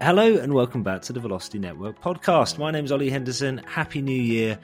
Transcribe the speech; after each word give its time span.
Hello 0.00 0.36
and 0.36 0.54
welcome 0.54 0.84
back 0.84 1.02
to 1.02 1.12
the 1.12 1.18
Velocity 1.18 1.58
Network 1.58 2.00
podcast. 2.00 2.56
My 2.56 2.70
name 2.70 2.84
is 2.84 2.92
Ollie 2.92 3.10
Henderson. 3.10 3.58
Happy 3.66 4.00
New 4.00 4.12
Year. 4.12 4.56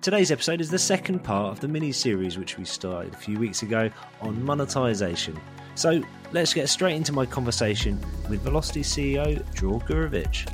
Today's 0.00 0.32
episode 0.32 0.60
is 0.60 0.70
the 0.70 0.78
second 0.78 1.20
part 1.22 1.52
of 1.52 1.60
the 1.60 1.68
mini 1.68 1.92
series 1.92 2.36
which 2.36 2.58
we 2.58 2.64
started 2.64 3.14
a 3.14 3.16
few 3.16 3.38
weeks 3.38 3.62
ago 3.62 3.88
on 4.20 4.44
monetization. 4.44 5.40
So 5.76 6.02
let's 6.32 6.52
get 6.52 6.68
straight 6.68 6.96
into 6.96 7.12
my 7.12 7.24
conversation 7.24 8.04
with 8.28 8.42
Velocity 8.42 8.82
CEO 8.82 9.48
Dror 9.54 9.78
Gurevich. 9.82 10.48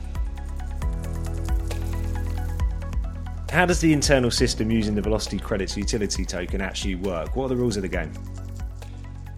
How 3.50 3.64
does 3.64 3.80
the 3.80 3.94
internal 3.94 4.30
system 4.30 4.70
using 4.70 4.94
the 4.94 5.00
Velocity 5.00 5.38
Credits 5.38 5.74
utility 5.74 6.26
token 6.26 6.60
actually 6.60 6.96
work? 6.96 7.34
What 7.34 7.46
are 7.46 7.48
the 7.48 7.56
rules 7.56 7.76
of 7.76 7.82
the 7.82 7.88
game? 7.88 8.12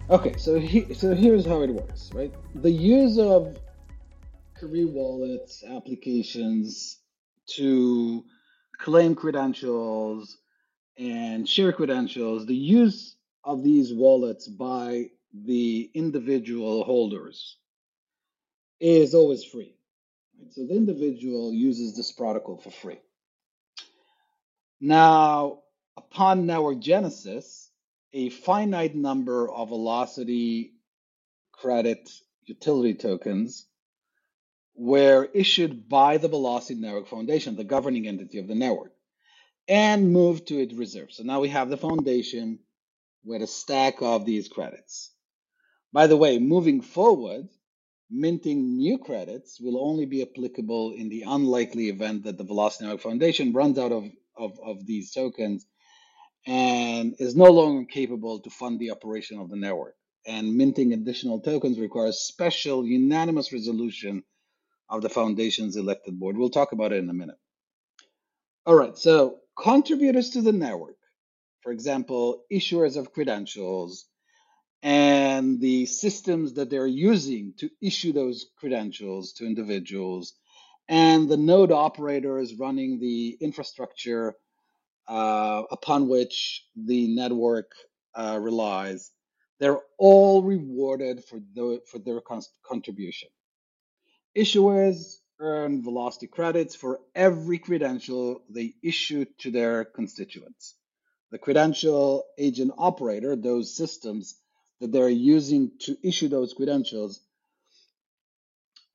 Okay, 0.09 0.35
so 0.37 0.59
he, 0.59 0.93
so 0.93 1.15
here's 1.15 1.45
how 1.45 1.61
it 1.61 1.69
works, 1.69 2.11
right? 2.13 2.33
The 2.55 2.69
use 2.69 3.17
of 3.17 3.57
career 4.61 4.87
wallets 4.87 5.63
applications 5.67 6.99
to 7.47 8.23
claim 8.77 9.15
credentials 9.15 10.37
and 10.99 11.49
share 11.49 11.73
credentials, 11.73 12.45
the 12.45 12.55
use 12.55 13.15
of 13.43 13.63
these 13.63 13.91
wallets 13.91 14.47
by 14.47 15.09
the 15.33 15.89
individual 15.95 16.83
holders 16.83 17.57
is 18.79 19.15
always 19.15 19.43
free. 19.43 19.73
So 20.51 20.67
the 20.67 20.75
individual 20.75 21.51
uses 21.51 21.95
this 21.95 22.11
protocol 22.11 22.57
for 22.57 22.69
free. 22.69 22.99
Now, 24.79 25.59
upon 25.97 26.45
network 26.45 26.79
genesis, 26.79 27.71
a 28.13 28.29
finite 28.29 28.95
number 28.95 29.51
of 29.51 29.69
velocity 29.69 30.73
credit 31.51 32.09
utility 32.45 32.93
tokens 32.93 33.65
were 34.81 35.29
issued 35.35 35.87
by 35.87 36.17
the 36.17 36.27
Velocity 36.27 36.73
Network 36.73 37.07
Foundation, 37.07 37.55
the 37.55 37.63
governing 37.63 38.07
entity 38.07 38.39
of 38.39 38.47
the 38.47 38.55
network, 38.55 38.91
and 39.67 40.11
moved 40.11 40.47
to 40.47 40.59
its 40.59 40.73
reserve. 40.73 41.11
So 41.11 41.21
now 41.21 41.39
we 41.39 41.49
have 41.49 41.69
the 41.69 41.77
foundation 41.77 42.57
with 43.23 43.43
a 43.43 43.47
stack 43.47 44.01
of 44.01 44.25
these 44.25 44.47
credits. 44.47 45.13
By 45.93 46.07
the 46.07 46.17
way, 46.17 46.39
moving 46.39 46.81
forward, 46.81 47.47
minting 48.09 48.77
new 48.77 48.97
credits 48.97 49.59
will 49.61 49.79
only 49.79 50.07
be 50.07 50.23
applicable 50.23 50.93
in 50.93 51.09
the 51.09 51.25
unlikely 51.27 51.89
event 51.89 52.23
that 52.23 52.39
the 52.39 52.43
Velocity 52.43 52.85
Network 52.85 53.01
Foundation 53.01 53.53
runs 53.53 53.77
out 53.77 53.91
of, 53.91 54.05
of, 54.35 54.59
of 54.65 54.83
these 54.87 55.11
tokens 55.11 55.63
and 56.47 57.13
is 57.19 57.35
no 57.35 57.51
longer 57.51 57.85
capable 57.85 58.39
to 58.39 58.49
fund 58.49 58.79
the 58.79 58.89
operation 58.89 59.37
of 59.37 59.51
the 59.51 59.57
network. 59.57 59.93
And 60.25 60.57
minting 60.57 60.91
additional 60.91 61.39
tokens 61.39 61.77
requires 61.77 62.21
special 62.21 62.83
unanimous 62.83 63.53
resolution 63.53 64.23
of 64.91 65.01
the 65.01 65.09
foundation's 65.09 65.77
elected 65.77 66.19
board. 66.19 66.37
We'll 66.37 66.49
talk 66.49 66.73
about 66.73 66.91
it 66.91 66.97
in 66.97 67.09
a 67.09 67.13
minute. 67.13 67.37
All 68.65 68.75
right, 68.75 68.95
so 68.95 69.39
contributors 69.57 70.31
to 70.31 70.41
the 70.41 70.51
network, 70.51 70.97
for 71.61 71.71
example, 71.71 72.43
issuers 72.51 72.97
of 72.97 73.13
credentials, 73.13 74.05
and 74.83 75.59
the 75.61 75.85
systems 75.85 76.53
that 76.53 76.69
they're 76.69 76.85
using 76.87 77.53
to 77.57 77.69
issue 77.81 78.11
those 78.11 78.47
credentials 78.57 79.33
to 79.33 79.45
individuals, 79.45 80.33
and 80.89 81.29
the 81.29 81.37
node 81.37 81.71
operators 81.71 82.55
running 82.55 82.99
the 82.99 83.37
infrastructure 83.39 84.35
uh, 85.07 85.63
upon 85.71 86.09
which 86.09 86.65
the 86.75 87.07
network 87.15 87.71
uh, 88.13 88.37
relies, 88.41 89.11
they're 89.59 89.79
all 89.97 90.43
rewarded 90.43 91.23
for, 91.23 91.39
the, 91.55 91.79
for 91.89 91.99
their 91.99 92.21
contribution. 92.63 93.29
Issuers 94.35 95.17
earn 95.39 95.83
velocity 95.83 96.27
credits 96.27 96.75
for 96.75 96.99
every 97.15 97.59
credential 97.59 98.43
they 98.49 98.75
issue 98.81 99.25
to 99.39 99.51
their 99.51 99.83
constituents. 99.83 100.75
The 101.31 101.37
credential 101.37 102.25
agent 102.37 102.71
operator, 102.77 103.35
those 103.35 103.75
systems 103.75 104.35
that 104.79 104.91
they're 104.91 105.09
using 105.09 105.71
to 105.79 105.97
issue 106.03 106.27
those 106.27 106.53
credentials, 106.53 107.19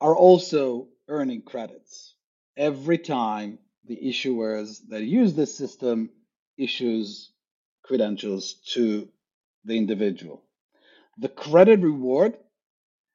are 0.01 0.15
also 0.15 0.87
earning 1.07 1.41
credits 1.41 2.13
every 2.55 2.97
time 2.97 3.59
the 3.85 3.97
issuers 3.97 4.79
that 4.89 5.03
use 5.03 5.33
this 5.33 5.55
system 5.55 6.09
issues 6.57 7.31
credentials 7.83 8.55
to 8.73 9.07
the 9.65 9.77
individual. 9.77 10.43
The 11.19 11.29
credit 11.29 11.79
reward 11.79 12.37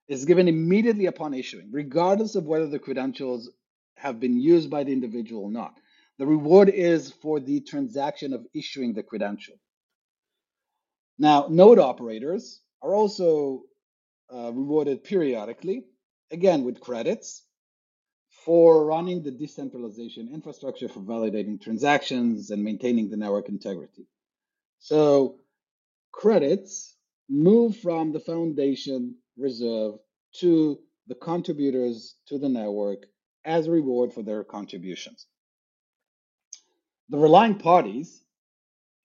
is 0.08 0.24
given 0.24 0.48
immediately 0.48 1.06
upon 1.06 1.34
issuing, 1.34 1.68
regardless 1.70 2.34
of 2.34 2.44
whether 2.44 2.66
the 2.66 2.78
credentials 2.78 3.50
have 3.96 4.20
been 4.20 4.38
used 4.38 4.70
by 4.70 4.84
the 4.84 4.92
individual 4.92 5.44
or 5.44 5.50
not. 5.50 5.74
The 6.18 6.26
reward 6.26 6.68
is 6.68 7.10
for 7.10 7.40
the 7.40 7.60
transaction 7.60 8.32
of 8.32 8.46
issuing 8.54 8.94
the 8.94 9.02
credential. 9.02 9.54
Now, 11.18 11.46
node 11.48 11.78
operators 11.78 12.60
are 12.82 12.94
also 12.94 13.62
uh, 14.32 14.52
rewarded 14.52 15.04
periodically, 15.04 15.84
again 16.30 16.64
with 16.64 16.80
credits, 16.80 17.44
for 18.44 18.84
running 18.84 19.22
the 19.22 19.30
decentralization 19.30 20.30
infrastructure 20.32 20.88
for 20.88 21.00
validating 21.00 21.60
transactions 21.60 22.50
and 22.50 22.64
maintaining 22.64 23.08
the 23.08 23.16
network 23.16 23.48
integrity. 23.48 24.06
So, 24.80 25.38
credits 26.10 26.96
move 27.28 27.76
from 27.76 28.12
the 28.12 28.20
foundation 28.20 29.16
reserve 29.36 29.94
to 30.40 30.78
the 31.06 31.14
contributors 31.14 32.14
to 32.28 32.38
the 32.38 32.48
network 32.48 33.06
as 33.44 33.66
a 33.66 33.70
reward 33.70 34.12
for 34.12 34.22
their 34.22 34.44
contributions. 34.44 35.26
The 37.08 37.18
relying 37.18 37.58
parties 37.58 38.22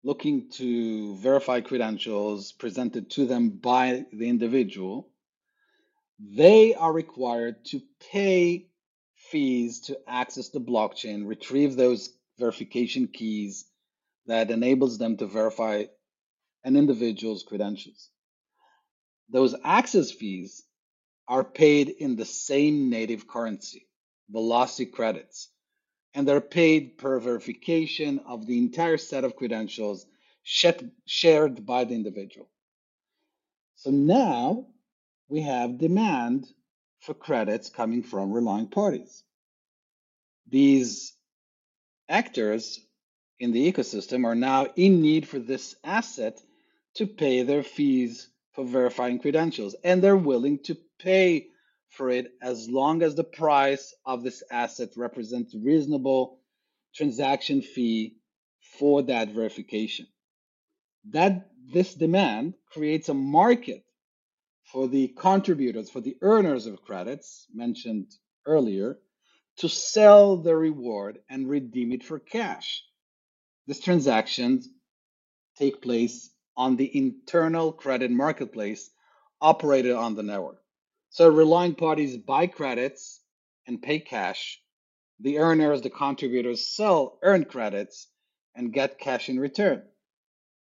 looking 0.03 0.49
to 0.49 1.15
verify 1.17 1.61
credentials 1.61 2.51
presented 2.53 3.11
to 3.11 3.25
them 3.25 3.49
by 3.49 4.05
the 4.11 4.27
individual, 4.27 5.11
they 6.19 6.73
are 6.73 6.93
required 6.93 7.63
to 7.65 7.81
pay 8.11 8.67
fees 9.15 9.81
to 9.81 9.99
access 10.07 10.49
the 10.49 10.59
blockchain, 10.59 11.27
retrieve 11.27 11.75
those 11.75 12.09
verification 12.39 13.07
keys 13.07 13.65
that 14.25 14.51
enables 14.51 14.97
them 14.97 15.17
to 15.17 15.27
verify 15.27 15.83
an 16.63 16.75
individual's 16.75 17.43
credentials. 17.43 18.09
Those 19.29 19.55
access 19.63 20.11
fees 20.11 20.63
are 21.27 21.43
paid 21.43 21.89
in 21.89 22.15
the 22.15 22.25
same 22.25 22.89
native 22.89 23.27
currency, 23.27 23.87
velocity 24.29 24.85
credits, 24.85 25.49
and 26.13 26.27
they're 26.27 26.41
paid 26.41 26.97
per 26.97 27.19
verification 27.19 28.19
of 28.19 28.45
the 28.45 28.57
entire 28.57 28.97
set 28.97 29.23
of 29.23 29.35
credentials 29.35 30.05
shared 30.43 31.65
by 31.65 31.85
the 31.85 31.93
individual. 31.95 32.49
So 33.75 33.91
now 33.91 34.67
we 35.29 35.41
have 35.41 35.77
demand 35.77 36.47
for 36.99 37.13
credits 37.13 37.69
coming 37.69 38.03
from 38.03 38.31
relying 38.31 38.67
parties. 38.67 39.23
These 40.49 41.13
actors 42.09 42.79
in 43.39 43.53
the 43.53 43.71
ecosystem 43.71 44.25
are 44.25 44.35
now 44.35 44.67
in 44.75 45.01
need 45.01 45.27
for 45.27 45.39
this 45.39 45.75
asset 45.83 46.41
to 46.95 47.07
pay 47.07 47.43
their 47.43 47.63
fees 47.63 48.27
for 48.53 48.65
verifying 48.65 49.19
credentials, 49.19 49.75
and 49.83 50.01
they're 50.01 50.17
willing 50.17 50.59
to 50.59 50.77
pay 50.99 51.47
for 51.89 52.09
it 52.09 52.33
as 52.41 52.69
long 52.69 53.01
as 53.01 53.15
the 53.15 53.23
price 53.23 53.93
of 54.05 54.23
this 54.23 54.43
asset 54.51 54.89
represents 54.95 55.55
reasonable 55.55 56.39
transaction 56.95 57.61
fee 57.61 58.15
for 58.79 59.03
that 59.03 59.29
verification. 59.29 60.07
That 61.09 61.49
this 61.73 61.93
demand 61.93 62.55
creates 62.71 63.09
a 63.09 63.13
market 63.13 63.83
for 64.71 64.87
the 64.87 65.09
contributors, 65.09 65.89
for 65.89 66.01
the 66.01 66.17
earners 66.21 66.65
of 66.65 66.81
credits 66.83 67.47
mentioned 67.53 68.11
earlier, 68.45 68.99
to 69.57 69.67
sell 69.67 70.37
the 70.37 70.55
reward 70.55 71.19
and 71.29 71.49
redeem 71.49 71.91
it 71.91 72.03
for 72.03 72.19
cash. 72.19 72.83
These 73.67 73.81
transactions 73.81 74.69
take 75.57 75.81
place 75.81 76.29
on 76.57 76.75
the 76.75 76.97
internal 76.97 77.71
credit 77.71 78.11
marketplace 78.11 78.89
operated 79.39 79.93
on 79.93 80.15
the 80.15 80.23
network. 80.23 80.61
So 81.09 81.29
relying 81.29 81.75
parties 81.75 82.17
buy 82.17 82.47
credits 82.47 83.21
and 83.67 83.81
pay 83.81 83.99
cash. 83.99 84.61
The 85.19 85.39
earners, 85.39 85.81
the 85.81 85.89
contributors 85.89 86.65
sell 86.65 87.17
earned 87.21 87.47
credits 87.49 88.07
and 88.55 88.73
get 88.73 88.99
cash 88.99 89.29
in 89.29 89.39
return. 89.39 89.83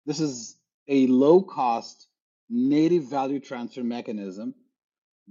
This 0.07 0.21
is 0.21 0.57
a 0.89 1.07
low 1.07 1.43
cost 1.43 2.09
native 2.49 3.05
value 3.05 3.41
transfer 3.41 3.85
mechanism 3.85 4.55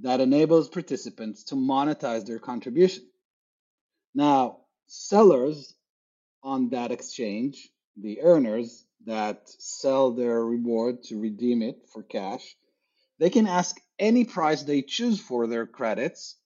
that 0.01 0.21
enables 0.21 0.69
participants 0.69 1.43
to 1.45 1.55
monetize 1.55 2.25
their 2.25 2.39
contribution. 2.39 3.03
Now, 4.15 4.59
sellers 4.87 5.75
on 6.41 6.69
that 6.69 6.91
exchange, 6.91 7.69
the 7.97 8.21
earners, 8.21 8.85
that 9.05 9.49
sell 9.49 10.11
their 10.11 10.43
reward 10.43 11.03
to 11.03 11.19
redeem 11.19 11.61
it 11.61 11.87
for 11.91 12.03
cash, 12.03 12.55
they 13.19 13.29
can 13.29 13.47
ask 13.47 13.79
any 13.97 14.25
price 14.25 14.63
they 14.63 14.81
choose 14.81 15.19
for 15.19 15.47
their 15.47 15.65
credits, 15.65 16.37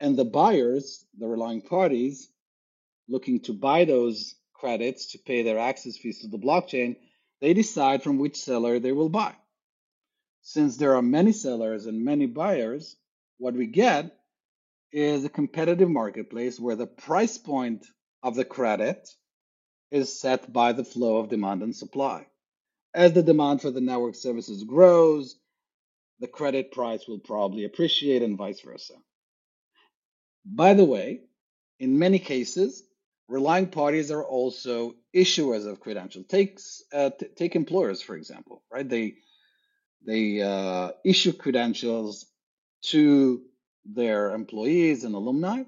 And 0.00 0.16
the 0.16 0.24
buyers, 0.24 1.04
the 1.18 1.26
relying 1.26 1.62
parties, 1.62 2.30
looking 3.08 3.40
to 3.40 3.52
buy 3.52 3.84
those 3.84 4.34
credits 4.52 5.12
to 5.12 5.18
pay 5.18 5.42
their 5.42 5.58
access 5.58 5.96
fees 5.96 6.20
to 6.20 6.28
the 6.28 6.38
blockchain, 6.38 6.96
they 7.40 7.54
decide 7.54 8.02
from 8.02 8.18
which 8.18 8.36
seller 8.36 8.78
they 8.78 8.92
will 8.92 9.08
buy. 9.08 9.34
Since 10.42 10.76
there 10.76 10.96
are 10.96 11.02
many 11.02 11.32
sellers 11.32 11.86
and 11.86 12.04
many 12.04 12.26
buyers, 12.26 12.96
what 13.38 13.54
we 13.54 13.66
get 13.66 14.16
is 14.92 15.24
a 15.24 15.28
competitive 15.28 15.90
marketplace 15.90 16.60
where 16.60 16.76
the 16.76 16.86
price 16.86 17.38
point 17.38 17.86
of 18.22 18.34
the 18.34 18.44
credit 18.44 19.08
is 19.90 20.20
set 20.20 20.52
by 20.52 20.72
the 20.72 20.84
flow 20.84 21.18
of 21.18 21.28
demand 21.28 21.62
and 21.62 21.74
supply. 21.74 22.26
As 22.94 23.12
the 23.12 23.22
demand 23.22 23.62
for 23.62 23.70
the 23.70 23.80
network 23.80 24.14
services 24.14 24.64
grows, 24.64 25.36
the 26.20 26.28
credit 26.28 26.72
price 26.72 27.06
will 27.06 27.18
probably 27.18 27.64
appreciate 27.64 28.22
and 28.22 28.38
vice 28.38 28.60
versa. 28.60 28.94
By 30.44 30.74
the 30.74 30.84
way, 30.84 31.20
in 31.78 31.98
many 31.98 32.18
cases, 32.18 32.84
relying 33.28 33.68
parties 33.68 34.10
are 34.10 34.24
also 34.24 34.94
issuers 35.14 35.66
of 35.66 35.80
credentials. 35.80 36.26
Take, 36.26 36.58
uh, 36.92 37.10
t- 37.10 37.26
take 37.36 37.56
employers, 37.56 38.00
for 38.02 38.16
example, 38.16 38.62
right? 38.72 38.88
They, 38.88 39.14
they 40.06 40.40
uh, 40.40 40.92
issue 41.04 41.32
credentials 41.32 42.26
to 42.86 43.42
their 43.84 44.32
employees 44.34 45.04
and 45.04 45.14
alumni, 45.14 45.64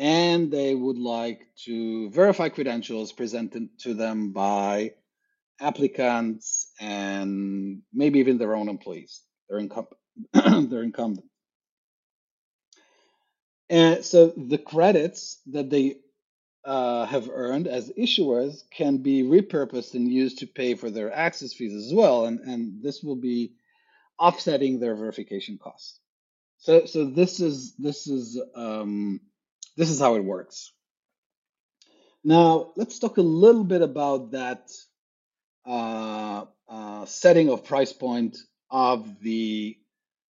and 0.00 0.50
they 0.50 0.74
would 0.74 0.96
like 0.96 1.46
to 1.66 2.08
verify 2.08 2.48
credentials 2.48 3.12
presented 3.12 3.68
to 3.80 3.92
them 3.92 4.32
by 4.32 4.94
applicants 5.60 6.72
and 6.80 7.82
maybe 7.92 8.18
even 8.18 8.38
their 8.38 8.56
own 8.56 8.70
employees, 8.70 9.20
their, 9.50 9.60
incum- 9.60 9.92
their 10.70 10.82
incumbent. 10.82 11.26
And 13.68 14.02
so 14.02 14.28
the 14.28 14.56
credits 14.56 15.38
that 15.48 15.68
they 15.68 15.96
uh, 16.64 17.04
have 17.04 17.28
earned 17.30 17.68
as 17.68 17.92
issuers 17.92 18.62
can 18.70 18.98
be 18.98 19.22
repurposed 19.22 19.92
and 19.94 20.10
used 20.10 20.38
to 20.38 20.46
pay 20.46 20.76
for 20.76 20.90
their 20.90 21.12
access 21.12 21.52
fees 21.52 21.74
as 21.74 21.92
well, 21.92 22.24
and, 22.24 22.40
and 22.40 22.82
this 22.82 23.02
will 23.02 23.16
be 23.16 23.52
offsetting 24.18 24.80
their 24.80 24.96
verification 24.96 25.58
costs. 25.58 26.00
So 26.58 26.86
so 26.86 27.04
this 27.06 27.40
is 27.40 27.74
this 27.76 28.06
is 28.06 28.40
um, 28.54 29.20
this 29.80 29.90
is 29.90 29.98
how 29.98 30.16
it 30.16 30.24
works. 30.24 30.72
Now 32.22 32.72
let's 32.76 32.98
talk 32.98 33.16
a 33.16 33.22
little 33.22 33.64
bit 33.64 33.80
about 33.80 34.32
that 34.32 34.70
uh, 35.66 36.44
uh, 36.68 37.06
setting 37.06 37.48
of 37.48 37.64
price 37.64 37.92
point 37.92 38.36
of 38.70 39.20
the 39.22 39.78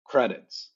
credits. 0.03 0.71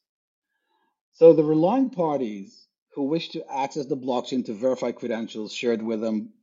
So 1.14 1.34
the 1.34 1.44
relying 1.44 1.90
parties 1.90 2.68
who 2.94 3.04
wish 3.06 3.30
to 3.30 3.44
access 3.52 3.88
the 3.88 3.98
blockchain 3.98 4.46
to 4.46 4.54
verify 4.54 4.92
credentials 4.92 5.52
shared 5.52 5.82
with 5.82 6.02
them 6.02 6.34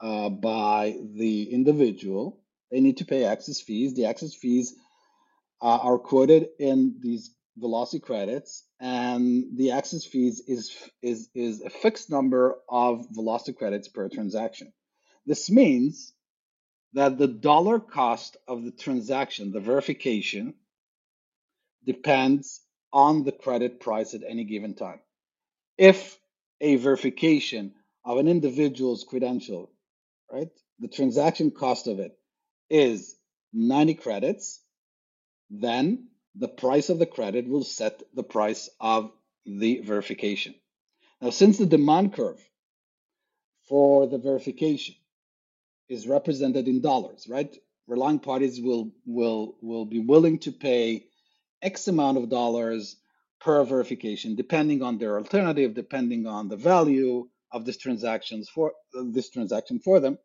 uh, 0.00 0.28
by 0.28 0.96
the 1.14 1.52
individual, 1.52 2.40
they 2.70 2.80
need 2.80 2.98
to 2.98 3.04
pay 3.04 3.24
access 3.24 3.60
fees. 3.60 3.94
The 3.94 4.06
access 4.06 4.34
fees 4.34 4.74
uh, 5.60 5.78
are 5.82 5.98
quoted 5.98 6.48
in 6.60 6.96
these 7.00 7.35
velocity 7.56 8.00
credits, 8.00 8.64
and 8.80 9.56
the 9.56 9.72
access 9.72 10.04
fees 10.04 10.40
is 10.46 10.76
is 11.02 11.28
is 11.34 11.62
a 11.62 11.70
fixed 11.70 12.10
number 12.10 12.56
of 12.68 13.06
velocity 13.10 13.52
credits 13.52 13.88
per 13.88 14.08
transaction. 14.08 14.72
This 15.26 15.50
means 15.50 16.12
that 16.92 17.18
the 17.18 17.28
dollar 17.28 17.80
cost 17.80 18.36
of 18.46 18.64
the 18.64 18.70
transaction, 18.70 19.52
the 19.52 19.60
verification, 19.60 20.54
depends 21.84 22.60
on 22.92 23.24
the 23.24 23.32
credit 23.32 23.80
price 23.80 24.14
at 24.14 24.22
any 24.26 24.44
given 24.44 24.74
time. 24.74 25.00
If 25.78 26.18
a 26.60 26.76
verification 26.76 27.74
of 28.04 28.18
an 28.18 28.28
individual's 28.28 29.04
credential, 29.04 29.70
right, 30.32 30.48
the 30.78 30.88
transaction 30.88 31.50
cost 31.50 31.86
of 31.86 31.98
it 31.98 32.12
is 32.70 33.16
90 33.52 33.94
credits, 33.94 34.60
then 35.50 36.08
the 36.38 36.48
price 36.48 36.90
of 36.90 36.98
the 36.98 37.06
credit 37.06 37.48
will 37.48 37.64
set 37.64 38.02
the 38.14 38.22
price 38.22 38.68
of 38.80 39.10
the 39.44 39.80
verification. 39.80 40.54
Now, 41.20 41.30
since 41.30 41.58
the 41.58 41.66
demand 41.66 42.12
curve 42.12 42.40
for 43.68 44.06
the 44.06 44.18
verification 44.18 44.94
is 45.88 46.06
represented 46.06 46.68
in 46.68 46.80
dollars, 46.80 47.26
right? 47.28 47.54
Relying 47.86 48.18
parties 48.18 48.60
will 48.60 48.92
will 49.06 49.56
will 49.62 49.86
be 49.86 50.00
willing 50.00 50.38
to 50.40 50.52
pay 50.52 51.06
X 51.62 51.88
amount 51.88 52.18
of 52.18 52.28
dollars 52.28 52.96
per 53.40 53.64
verification, 53.64 54.34
depending 54.34 54.82
on 54.82 54.98
their 54.98 55.18
alternative, 55.18 55.74
depending 55.74 56.26
on 56.26 56.48
the 56.48 56.56
value 56.56 57.28
of 57.52 57.64
this 57.64 57.76
transactions 57.76 58.48
for 58.48 58.72
this 58.92 59.30
transaction 59.30 59.78
for 59.78 60.00
them. 60.00 60.18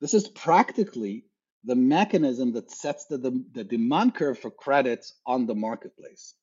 This 0.00 0.14
is 0.14 0.28
practically 0.28 1.26
the 1.64 1.76
mechanism 1.76 2.52
that 2.52 2.70
sets 2.70 3.06
the, 3.06 3.18
the, 3.18 3.44
the 3.52 3.64
demand 3.64 4.14
curve 4.14 4.38
for 4.38 4.50
credits 4.50 5.14
on 5.26 5.46
the 5.46 5.54
marketplace. 5.54 6.34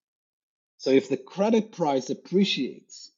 So 0.78 0.92
if 0.92 1.10
the 1.10 1.18
credit 1.18 1.72
price 1.74 2.10
appreciates 2.10 3.12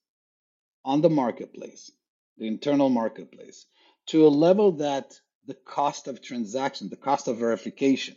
on 0.83 1.01
the 1.01 1.09
marketplace, 1.09 1.91
the 2.37 2.47
internal 2.47 2.89
marketplace, 2.89 3.65
to 4.07 4.25
a 4.25 4.29
level 4.29 4.73
that 4.73 5.13
the 5.45 5.53
cost 5.53 6.07
of 6.07 6.21
transaction, 6.21 6.89
the 6.89 6.95
cost 6.95 7.27
of 7.27 7.37
verification, 7.37 8.15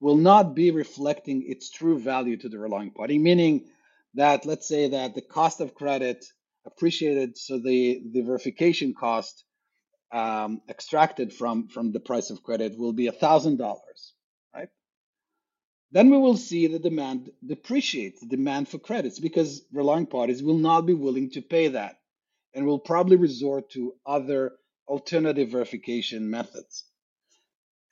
will 0.00 0.16
not 0.16 0.54
be 0.54 0.70
reflecting 0.70 1.44
its 1.48 1.70
true 1.70 1.98
value 1.98 2.36
to 2.36 2.48
the 2.48 2.58
relying 2.58 2.90
party, 2.90 3.18
meaning 3.18 3.64
that 4.14 4.46
let's 4.46 4.68
say 4.68 4.88
that 4.88 5.14
the 5.14 5.22
cost 5.22 5.60
of 5.60 5.74
credit 5.74 6.24
appreciated, 6.66 7.36
so 7.36 7.58
the, 7.58 8.02
the 8.12 8.22
verification 8.22 8.94
cost 8.94 9.44
um, 10.12 10.60
extracted 10.68 11.32
from, 11.32 11.68
from 11.68 11.92
the 11.92 12.00
price 12.00 12.30
of 12.30 12.42
credit 12.42 12.78
will 12.78 12.92
be 12.92 13.08
$1,000, 13.08 13.58
right? 14.54 14.68
Then 15.90 16.10
we 16.10 16.18
will 16.18 16.36
see 16.36 16.66
the 16.66 16.78
demand 16.78 17.30
depreciate, 17.44 18.20
the 18.20 18.26
demand 18.26 18.68
for 18.68 18.78
credits, 18.78 19.18
because 19.18 19.64
relying 19.72 20.06
parties 20.06 20.42
will 20.42 20.58
not 20.58 20.82
be 20.82 20.94
willing 20.94 21.30
to 21.30 21.42
pay 21.42 21.68
that 21.68 21.98
and 22.54 22.66
will 22.66 22.78
probably 22.78 23.16
resort 23.16 23.70
to 23.70 23.94
other 24.06 24.52
alternative 24.86 25.50
verification 25.50 26.30
methods. 26.30 26.84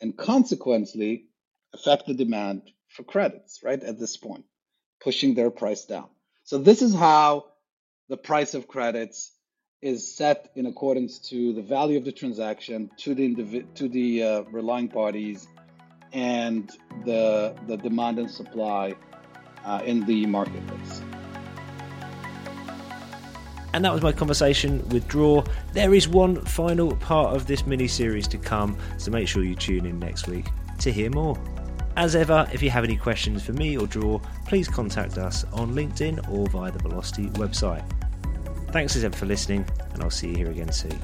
And 0.01 0.17
consequently, 0.17 1.27
affect 1.75 2.07
the 2.07 2.15
demand 2.15 2.63
for 2.89 3.03
credits, 3.03 3.61
right, 3.63 3.83
at 3.83 3.99
this 3.99 4.17
point, 4.17 4.45
pushing 5.01 5.35
their 5.35 5.51
price 5.51 5.85
down. 5.85 6.09
So 6.45 6.59
this 6.59 6.83
is 6.83 6.95
how 6.95 7.47
the 8.09 8.17
price 8.17 8.55
of 8.55 8.69
credits 8.69 9.33
is 9.83 10.07
set 10.07 10.51
in 10.55 10.67
accordance 10.67 11.19
to 11.19 11.53
the 11.53 11.63
value 11.63 11.99
of 11.99 12.05
the 12.05 12.13
transaction, 12.13 12.91
to 12.97 13.15
the 13.15 13.29
individ- 13.29 13.75
to 13.75 13.89
the 13.89 14.23
uh, 14.23 14.43
relying 14.53 14.89
parties, 14.89 15.49
and 16.13 16.71
the 17.05 17.55
the 17.67 17.77
demand 17.77 18.19
and 18.19 18.31
supply 18.31 18.95
uh, 19.65 19.83
in 19.85 20.07
the 20.07 20.25
marketplace. 20.27 21.03
And 23.75 23.85
that 23.85 23.93
was 23.93 24.03
my 24.03 24.13
conversation 24.13 24.87
with 24.91 25.09
Dror. 25.09 25.45
There 25.73 25.95
is 25.95 26.07
one 26.07 26.45
final 26.45 26.95
part 26.97 27.35
of 27.35 27.47
this 27.47 27.67
mini 27.67 27.89
series 27.89 28.29
to 28.29 28.39
come, 28.39 28.77
so 28.99 29.11
make 29.11 29.27
sure 29.27 29.43
you 29.43 29.55
tune 29.55 29.87
in 29.87 29.99
next 29.99 30.29
week 30.29 30.47
to 30.81 30.93
hear 30.93 31.11
more. 31.11 31.39
As 31.97 32.15
ever, 32.15 32.49
if 32.53 32.63
you 32.63 32.71
have 32.71 32.85
any 32.85 32.97
questions 32.97 33.43
for 33.43 33.53
me 33.53 33.77
or 33.77 33.87
Dror, 33.87 34.21
please 34.47 34.69
contact 34.69 35.19
us 35.19 35.45
on 35.53 35.75
LinkedIn 35.75 36.31
or 36.31 36.47
via 36.49 36.71
the 36.71 36.79
Velocity 36.79 37.29
website. 37.31 37.85
Thanks 38.73 38.97
as 38.97 39.05
ever 39.05 39.15
for 39.15 39.27
listening, 39.27 39.67
and 39.93 40.03
I'll 40.03 40.11
see 40.11 40.31
you 40.31 40.37
here 40.37 40.51
again 40.51 40.73
soon. 40.73 40.99